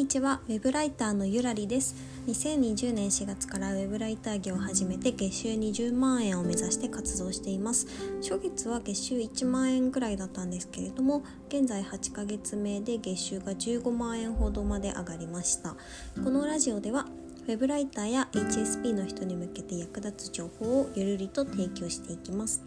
[0.00, 0.40] にちは。
[0.48, 1.94] ウェブライターのゆらりです。
[2.26, 7.86] 2020年4月からウェブライター業を始めて月収20万円を目指して活動しています。
[8.22, 15.76] 初月は月収1万円くらいだったんですけれども現在8ヶ月目で月収が15万円ほどまで上がりました。
[16.24, 17.04] このラジオでは
[17.46, 22.62] ウェブライターや HSP の人に向けて役立つ情報をゆるりと提供していきます。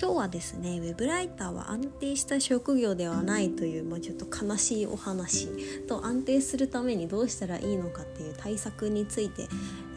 [0.00, 5.48] 今日はですねウェブライターは安定した職業ではないという、まあ、ちょっと悲しいお話
[5.88, 9.48] と安定するためにどうしたらいいのかっていう対策について、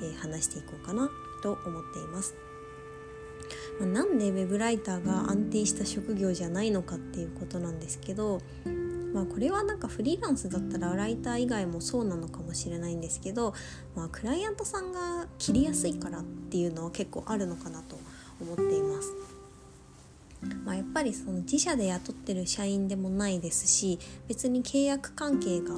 [0.02, 1.12] えー、話していこうかな
[1.44, 2.34] と思っています。
[3.80, 8.42] まあ、なんでウェブライターが安定した職業じゃないのかっていうことなんですけど
[9.14, 13.54] まあ、これはなんかフリーランスだったらライター以外もそうなのかもしれないんですけど、
[13.94, 18.00] まあ、クライアントさんが切りやすいからっていうのは結構あるのかなと
[18.40, 19.41] 思っています。
[20.66, 25.76] まあ、やっぱりその自社で雇ってる社員でもないですし別に契約関係が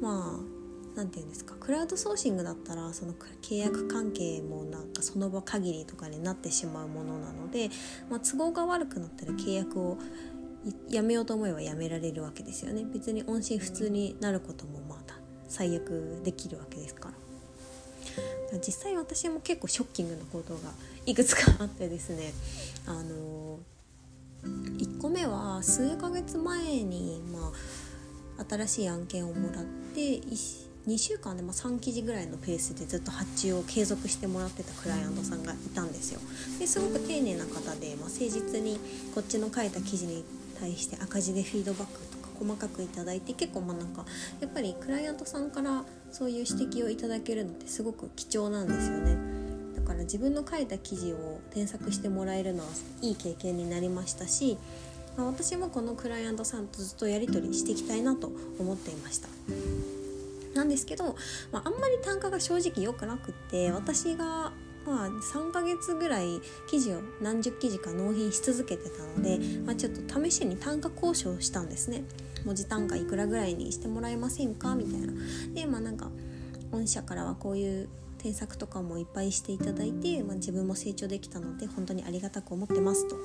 [0.00, 0.60] まあ
[0.96, 7.70] 何て言うんですかクラウドソーシングだったらその契約関係もなんかその場限りとかになってしまうものなので、
[8.10, 9.98] まあ、都合が悪くなったら契約を
[10.90, 12.84] やめようと思えばやめられるわけですよね。
[12.92, 15.14] 別に音信不通になることもまた
[15.48, 17.14] 最悪できるわけですから。
[18.58, 20.72] 実際私も結構ショッキングなことが
[21.06, 22.32] いくつかあってですね。
[22.86, 23.60] あの
[24.44, 27.52] 1個目は数ヶ月前に、ま
[28.38, 30.20] あ、新しい案件をもらって
[30.86, 36.20] 2週間でま3記事ぐらいのペースでずっと発注を継続してもらってたクライアントさんがいたんですよ。
[36.58, 38.80] ですごく丁寧な方で、まあ、誠実に
[39.14, 40.24] こっちの書いた記事に
[40.58, 44.06] 対して赤字でフィードバックとか細かくいただいて結構まあなんか
[44.40, 49.29] やっぱりクライアントさんからそういう指摘をいただけるのってすごく貴重なんですよね。
[49.90, 52.68] から自分の書いた記事を添削してもらえるのは
[53.02, 54.56] いい経験になりましたし、
[55.16, 58.30] まあ、私もこのクライアントさんとずっとやり取りしていきたいなと
[58.60, 59.28] 思っていました。
[60.54, 61.16] なんですけど、
[61.52, 64.52] まあ、あんまり単価が正直良くなくって私が
[64.86, 72.02] まあ、3ヶ月ぐらい記事を何十記事か納品し続けてたので、まあ、ちょっと試しに単価交渉したんですね。
[72.46, 74.74] 文字単価いくらぐらいにしてもらえませんか？
[74.74, 75.12] みたいな。
[75.52, 76.10] でまあなんか
[76.72, 77.88] 御社からはこういう
[78.22, 83.16] 添削とかもいっぱいしていただいて、まあ、自分も成長できたので本当にありがたく思ってますと。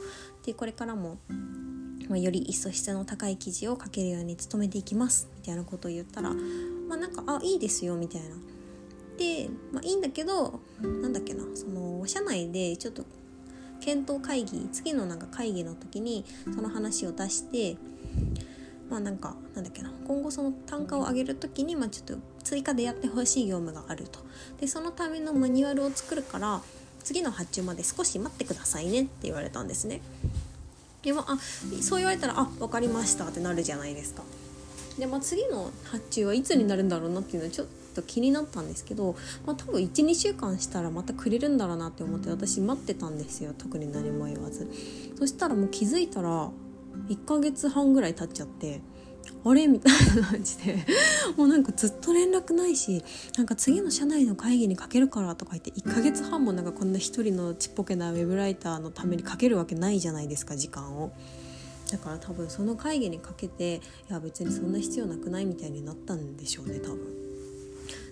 [0.45, 1.17] でこれからも、
[2.07, 5.27] まあ、より一層質の高い記事を書けるように努めていきます。
[5.37, 6.33] みたいなことを言ったら
[6.87, 8.27] まあなんかあいいですよみたいな。
[9.17, 13.03] で、まあ、いいんだけどなんだっけなその社内でちょっと
[13.81, 17.77] 検討会議次のなんか会議の時にその話を出して
[18.89, 24.19] まあなんかなんだっけな今後その単価を上げる時にまあちょっと追加でやってほしい業務があると。
[24.61, 26.61] でそのためのマニュアルを作るから
[27.03, 30.01] 次の発注まで少し待ってくださいねって言われたんですね。
[31.03, 31.37] でもあ
[31.81, 34.23] そう言われたらあ分かりましたってなるじゃないですか。
[34.97, 43.53] で、まあ、次の発注はいつになるんだろうなっていうのはちょっと気になったんですけど、まあ、多分12週間したらまたくれるんだろうなって思って私待ってたんですよ。
[43.57, 44.69] 特に何も言わず。
[45.17, 46.49] そしたらもう気づいたら
[47.09, 48.81] 1ヶ月半ぐらい経っちゃって
[49.43, 49.67] あれ？
[49.67, 50.85] みたいな感じで
[51.37, 53.03] もうなんかずっと連絡ないし
[53.37, 61.11] なんか次の社内の会議にかけるからとか言って1ヶ月半もなんかこんな一人のちっぽけなウェブライターのためにかけるわけないじゃないですか時間を。
[61.91, 67.25] だから多分その会議にかけていや別にそんな必要なくないみたいになったんでしょうね多分。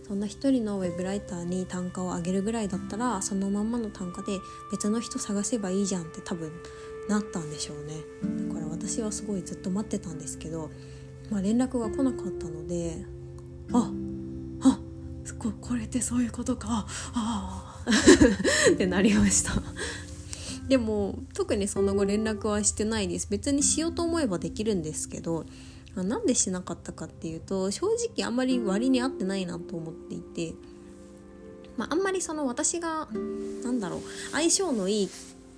[0.07, 4.37] そんな一人のウェブライターに単価を上げるぐらいだったらそのまんまの単価で
[4.71, 6.51] 別の人探せばいいじゃんって多分
[7.07, 7.95] なったんでしょうね
[8.47, 10.69] だから私はすごいずっと待ってたんですけど、
[11.29, 13.05] まあ、連絡が来なかったので
[13.71, 14.03] ああ
[15.43, 16.85] ここれってそういうことか。
[17.13, 17.85] ああ
[18.73, 19.51] ってなりました。
[20.69, 23.27] でも特にその後連絡はしてないです。
[23.29, 25.45] 別にしようと思えばできるんですけど
[25.95, 30.53] なんでしなかったかっていうと正直あんまり割に合ってないなと思っていて、
[31.77, 33.09] まあ、あんまりその私が
[33.63, 34.01] なんだろう
[34.31, 35.09] 相性のいい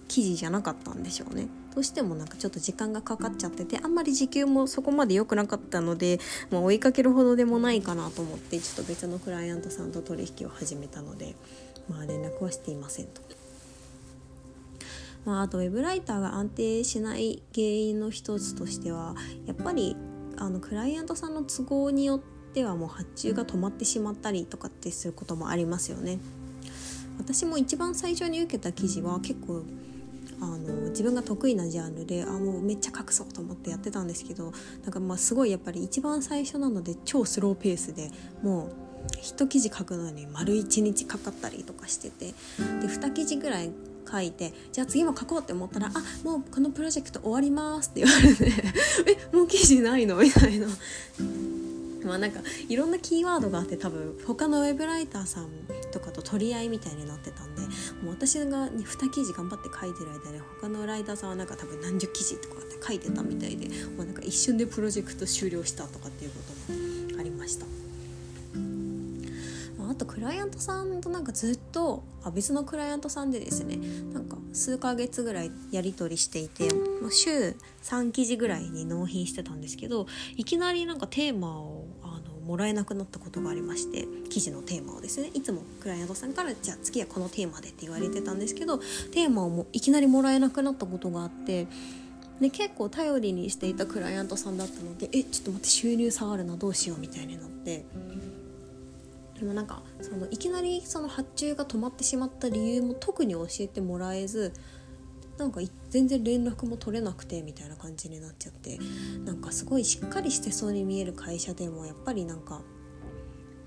[0.07, 6.19] 記事じゃなかったんでしょうねどうしてもなんかちょっと時間がかかっちゃっててあんまり時給もそこまで良くなかったので、
[6.49, 11.35] まあ、追いかけるほどでもないかなと思ってちょっと別のクライアントさんと取引を始めたので、
[11.89, 13.21] まあ、連絡はしていませんと。
[15.25, 19.15] まあ、あとウェブライターが安定しない原因の一つとしては
[19.47, 19.97] やっぱり
[20.37, 22.19] あのクライアントさんの都合によっ
[22.53, 26.19] てはもう発注が止まってしまったりとかってすることもありますよね。
[27.17, 29.63] 私も一番最初に受けた記事は結構
[30.39, 34.51] あの自分が得意なジャンルであもうめっちゃ隠そうと思ってやってたんですけど
[34.83, 38.11] なんかまあすごいやっぱり一番最初なので超スローペースで
[38.41, 38.71] もう
[39.21, 42.33] 一記事書くのに丸1日かかったりとかしててで
[42.87, 43.71] 2記事ぐらい
[44.09, 48.45] 書いてじゃあ次も書こうって思ったら「あもうこのプロジェクト終わります」って言われて
[49.33, 50.67] 「えもう記事ないの?」みたいな。
[52.05, 52.39] まあなんか
[52.69, 55.49] いろんなキーワードがあって多分他のウェブライターさん
[55.91, 57.61] とかと取り合いみたいになってたで
[58.03, 63.67] もう私が2記事頑張って書いてる間で他のライターさんはなんか多分何十記事とかって書いてたみたいで
[63.97, 66.37] もうなんか一瞬でプロジェクト終了したとかっていうこ
[66.67, 66.73] と
[67.15, 67.65] もありました。
[69.95, 73.77] あとクライアントさんとなんかずっとあ別のクライアントさんでですね
[74.13, 76.69] なんか数ヶ月ぐらいやり取りしていて
[77.11, 81.74] 週3記事ぐらいに納品してたんですけどいきなりなんかテーマを
[82.45, 91.67] もらえなくなったことがありまして記事のテーマをですねいつもクライアントさんからじゃあ次はこのテーマでって言われてたんですけどテーマをもいきなりもらえなくなったことがあって。
[92.41, 97.85] で結構頼りにしていたクライアントさんだったのでえちょっと待って収入下がるなどうしようみたいになって
[99.39, 104.51] でもなんかそのいきなりその発注が止まってしまった理由も特に教えてもらえず
[105.37, 105.59] なんか
[105.89, 108.79] 全然連絡も取れなくてみたいな感じになっちゃって
[109.25, 112.61] なんかすごいしっかりしてそうに見える会社でもやっぱりなんか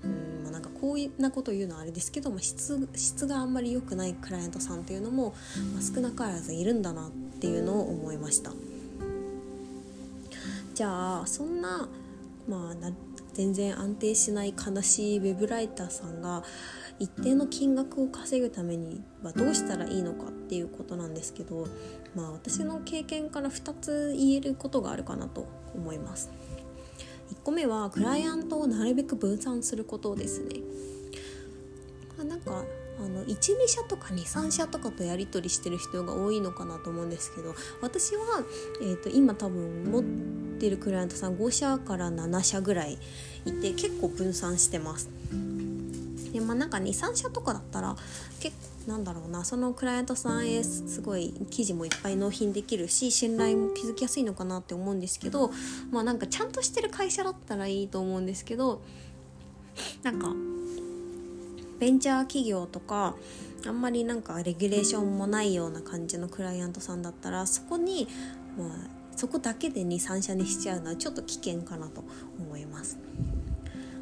[0.03, 5.35] うんまあなんかこういうなこと言うのはあれですけども質質があんまり良くないクライアントさんっていうのも、
[5.73, 8.51] まあ、少なからずいるんだなっていうのを思いました。
[10.73, 11.89] じゃあそんな
[12.47, 12.75] まあ
[13.33, 16.43] 全然安定しない悲しいウェブライターさんが
[16.99, 21.67] 一定の金額を稼ぐためにはどうしたらいいのかっていうことなんですけど、
[22.15, 26.29] まあ、私の経験から2つ言えることがあるかなと思います。
[27.31, 30.61] 1個目はクライアントをなるべく分散することですね。
[32.25, 32.65] なんか
[32.99, 38.43] あの12社とか23社とかとやり取りしてる人が多いのかなと思うんですけど私は、
[38.81, 42.97] えーと、今多分持ってるクライアントさん5社から7社ぐらい
[43.45, 45.09] いて結構分散してます。
[46.33, 47.95] でまあなんか23社とかだったら
[48.39, 55.51] 結構なんだろうなそのクライアントさんへすごい記事もいっぱい納品できるし信頼も築きやすいのかなって思うんですけど
[55.91, 58.81] まあなんかちゃんとしてる会社だったらいいと思うんですけど
[60.01, 60.33] なんか
[61.79, 63.15] ベンチャー企業とか
[63.65, 68.07] あんまりなんかレギュレーションもないような感じのクライアントさんだったらそこに、
[68.57, 68.69] まあ、
[69.15, 72.03] そこだけで23社にしちゃうのはちょっと危険かなと
[72.39, 72.97] 思います。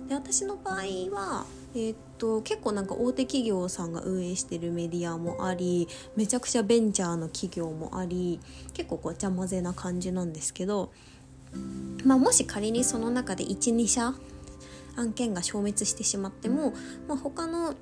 [0.08, 1.46] で私の場合は、
[1.76, 8.40] えー、っと結構なんか大手企業さんが運営してるメディアもありめちゃくちゃベンチャーの企業もあり
[8.74, 10.94] 結構ごちゃ混ぜな感じなんですけど、
[12.06, 14.14] まあ、もし仮にその中で12社
[14.98, 16.74] 案件が消滅してしまっても、
[17.08, 17.76] まあ、他の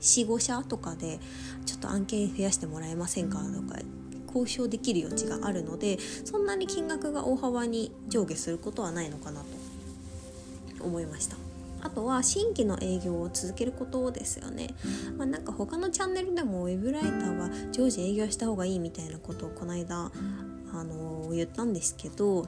[0.00, 1.20] 45社とかで
[1.66, 3.78] ちょっと案件増やしてもらえませんかとか
[4.26, 9.42] 交渉できる余地があるのでそんなに金額が大幅に上下することはないのかな
[10.78, 11.36] と思いました。
[11.84, 14.68] あとは新規の営業を続けることですよね。
[15.18, 20.12] まあ、なんか他のチャンネルでもウェブライターは常時営業した方がいいみたいなことをこの間
[20.72, 22.46] あの言ったんですけど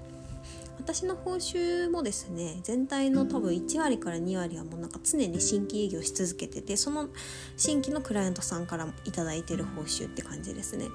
[0.79, 7.09] 私の報酬もですね全体の多分1割から2割はもうなんか常に新規営業し続けててその
[7.57, 10.89] 新規のクライアントさんから頂いてる報酬って感じですね。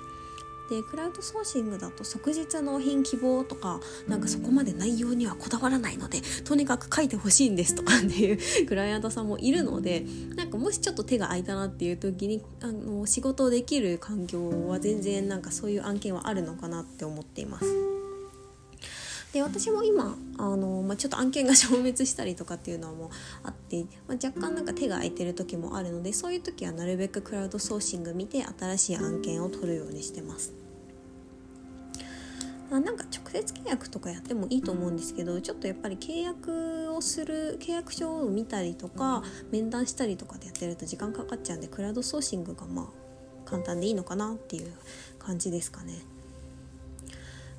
[0.69, 8.39] でクラウドソーシングだと即日納品希望とかなんかそこまで内容にはこだわらないのでとにかく書いてほしいんですとかっていう
[8.69, 10.05] クライアントさんもいるので
[10.35, 17.88] なんかもしちょっと手が空いたなっていう時にあの仕事できる環境は全然なんかそういう案件はあるのかなって思っています。
[19.33, 23.11] で私も今あの、まあ、ちょっと案件が消滅したりとかっていうのも
[23.43, 30.53] あって、まあ、若干なんか手が空いてる時もあるのでそういう時はなるべくクラウドソーシング見て新しい案件を取るようにしてます。
[32.71, 44.71] あ、なんか直接契約とかやってもいいと思うんですけどちょっとやっぱり契約をする契約書を見たりとか面談したりとかでやってると時間かかっちゃうんでクラウドソーシングがまあ簡単でいいのかなっていう
[45.17, 45.93] 感じですかね。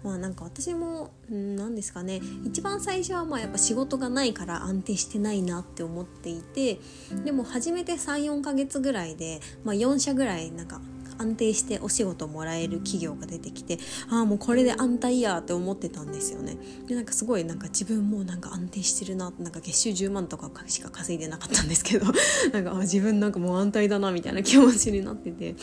[0.03, 2.21] まあなんか私も何ですかね。
[2.45, 6.79] 一番最初はまあやっぱ仕事がないから安定してないなって思っていて
[7.25, 10.81] でも初めて34ヶ月ぐらいで、まあ、4社ぐらいなんか
[11.21, 13.79] 安定してお仕事もらえる企業が出てきて
[14.11, 22.07] ああもうこれで安泰やって思ってたんですよねでなんかすごいなんか自分もなんか安定してるななんか月収10万とかしか稼いでなかったんですけど
[22.53, 25.55] なんかあ自分なんかもう安泰だなみたいな気持ちになってて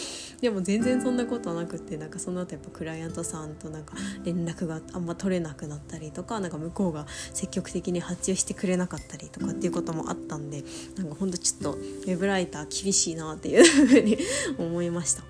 [0.42, 10.64] でも全然そんなことはなくってなんかその後やっぱクライアントさんとなんか連絡があんま取れなくなったりとかなんか向こうが積極的に発注してくれなかったりとかっていうこともあったんで
[10.98, 14.18] なんかほんとちょっとウェブライター厳しいなっていうふうに
[14.58, 15.24] 思いました。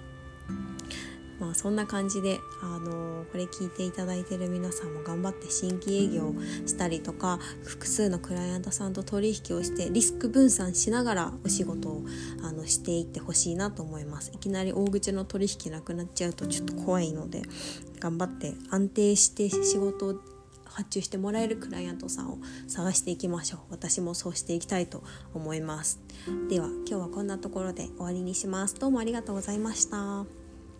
[1.39, 6.33] まあそんな感じで、あのこれ聞いていただいてる皆さんも頑張って新規営業
[6.65, 12.03] したりとか複数のクライアントさんと取引をしてリスク分散しながらお仕事を
[12.43, 14.31] あのしていってほしいなと思います。
[14.33, 17.41] いきなり大口の取引なくなっちゃうとちょっと怖いので
[17.99, 20.15] 頑張って安定して仕事を
[20.65, 23.59] 発注してもらえるクライアントさんを探していきましょう。
[23.71, 25.03] 私もそうしていきたいと
[25.33, 25.99] 思います。
[26.49, 28.75] では今日はこんなところで終わりにします。
[28.75, 30.46] どうもありがとうございました。